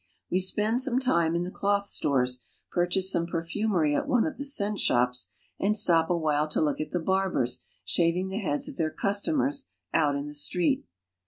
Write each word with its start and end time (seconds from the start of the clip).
We 0.31 0.39
spend 0.39 0.81
some 0.81 0.97
time 0.97 1.35
in 1.35 1.43
the 1.43 1.51
cloth 1.51 1.85
stores, 1.85 2.43
pur 2.71 2.87
chase 2.87 3.11
some 3.11 3.27
perfumery 3.27 3.95
at 3.95 4.07
one 4.07 4.25
of 4.25 4.37
the 4.37 4.45
scent 4.45 4.79
shops, 4.79 5.27
and 5.59 5.77
stop 5.77 6.07
I 6.09 6.15
awhile 6.15 6.47
to 6.47 6.59
look 6.59 6.81
at 6.81 6.89
the 6.89 6.99
barbers 6.99 7.63
shaving 7.85 8.29
the 8.29 8.39
heads 8.39 8.67
of 8.67 8.77
their] 8.77 8.89
customers 9.01 9.67
out 9.93 10.15
in 10.15 10.25
the 10.25 10.33
street. 10.33 10.85